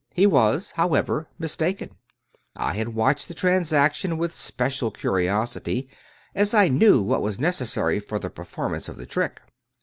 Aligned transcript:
He 0.15 0.25
was, 0.25 0.71
however, 0.71 1.27
mistaken. 1.37 1.91
I 2.55 2.73
had 2.73 2.95
watched 2.95 3.27
the 3.27 3.35
transaction 3.35 4.17
with 4.17 4.33
special 4.33 4.91
curi 4.91 5.25
osity, 5.27 5.89
as 6.33 6.55
I 6.55 6.69
knew 6.69 7.03
what 7.03 7.21
was 7.21 7.39
necessary 7.39 7.99
for 7.99 8.17
the 8.17 8.31
performance 8.31 8.89
of 8.89 8.97
the 8.97 9.05
trick. 9.05 9.41